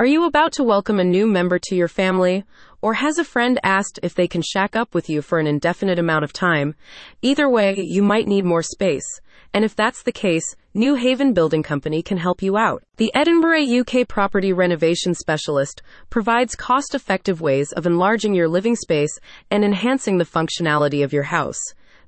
[0.00, 2.44] Are you about to welcome a new member to your family?
[2.80, 5.98] Or has a friend asked if they can shack up with you for an indefinite
[5.98, 6.74] amount of time?
[7.20, 9.04] Either way, you might need more space.
[9.52, 12.82] And if that's the case, New Haven Building Company can help you out.
[12.96, 19.18] The Edinburgh UK property renovation specialist provides cost effective ways of enlarging your living space
[19.50, 21.60] and enhancing the functionality of your house.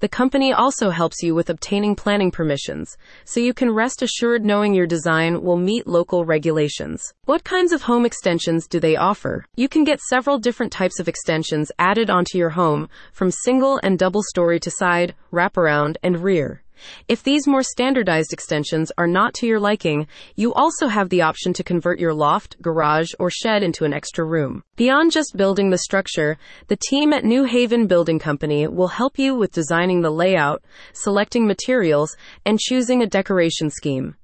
[0.00, 4.72] The company also helps you with obtaining planning permissions, so you can rest assured knowing
[4.72, 7.02] your design will meet local regulations.
[7.24, 9.44] What kinds of home extensions do they offer?
[9.56, 13.98] You can get several different types of extensions added onto your home, from single and
[13.98, 16.62] double story to side, wraparound, and rear.
[17.08, 20.06] If these more standardized extensions are not to your liking,
[20.36, 24.24] you also have the option to convert your loft, garage, or shed into an extra
[24.24, 24.62] room.
[24.76, 29.34] Beyond just building the structure, the team at New Haven Building Company will help you
[29.34, 34.16] with designing the layout, selecting materials, and choosing a decoration scheme.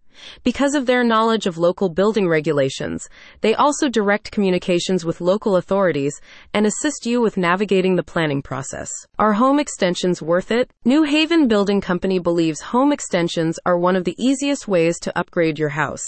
[0.42, 3.08] Because of their knowledge of local building regulations,
[3.40, 6.20] they also direct communications with local authorities
[6.52, 8.90] and assist you with navigating the planning process.
[9.18, 10.70] Are home extensions worth it?
[10.84, 15.58] New Haven Building Company believes home extensions are one of the easiest ways to upgrade
[15.58, 16.04] your house.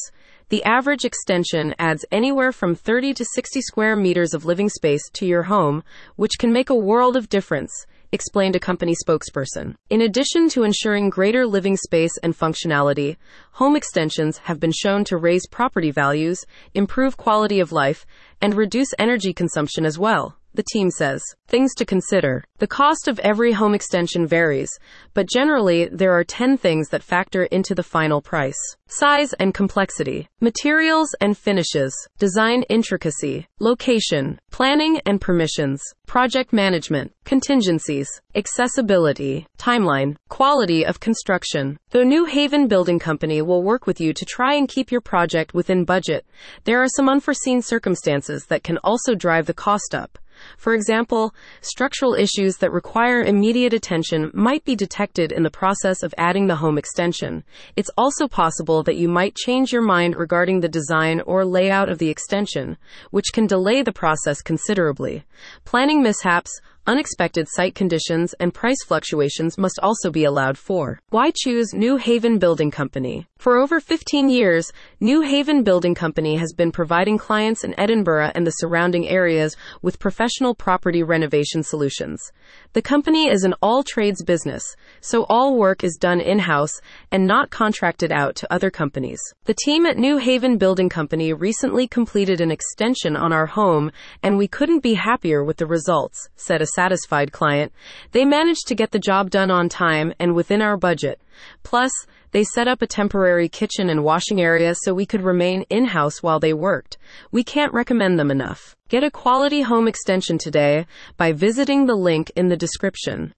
[0.48, 5.26] The average extension adds anywhere from 30 to 60 square meters of living space to
[5.26, 5.82] your home,
[6.14, 9.74] which can make a world of difference explained a company spokesperson.
[9.90, 13.16] In addition to ensuring greater living space and functionality,
[13.52, 18.06] home extensions have been shown to raise property values, improve quality of life,
[18.40, 21.22] and reduce energy consumption as well the team says.
[21.48, 22.42] Things to consider.
[22.58, 24.70] The cost of every home extension varies,
[25.14, 28.56] but generally there are 10 things that factor into the final price.
[28.88, 38.08] Size and complexity, materials and finishes, design intricacy, location, planning and permissions, project management, contingencies,
[38.34, 41.78] accessibility, timeline, quality of construction.
[41.90, 45.52] The New Haven Building Company will work with you to try and keep your project
[45.52, 46.24] within budget.
[46.64, 50.18] There are some unforeseen circumstances that can also drive the cost up.
[50.56, 56.14] For example, structural issues that require immediate attention might be detected in the process of
[56.18, 57.44] adding the home extension.
[57.76, 61.98] It's also possible that you might change your mind regarding the design or layout of
[61.98, 62.76] the extension,
[63.10, 65.24] which can delay the process considerably.
[65.64, 71.00] Planning mishaps Unexpected site conditions and price fluctuations must also be allowed for.
[71.08, 73.26] Why choose New Haven Building Company?
[73.38, 78.46] For over 15 years, New Haven Building Company has been providing clients in Edinburgh and
[78.46, 82.32] the surrounding areas with professional property renovation solutions.
[82.72, 84.62] The company is an all trades business,
[85.00, 86.80] so all work is done in house
[87.10, 89.20] and not contracted out to other companies.
[89.44, 93.90] The team at New Haven Building Company recently completed an extension on our home,
[94.22, 97.72] and we couldn't be happier with the results, said a satisfied client.
[98.12, 101.20] They managed to get the job done on time and within our budget.
[101.62, 101.90] Plus,
[102.32, 106.22] they set up a temporary kitchen and washing area so we could remain in house
[106.22, 106.98] while they worked.
[107.32, 108.76] We can't recommend them enough.
[108.88, 113.32] Get a quality home extension today by visiting the link in the description.